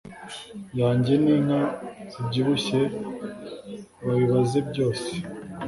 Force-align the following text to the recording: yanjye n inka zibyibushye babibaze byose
yanjye 0.79 1.13
n 1.23 1.25
inka 1.35 1.61
zibyibushye 2.11 2.81
babibaze 4.05 4.59
byose 4.69 5.11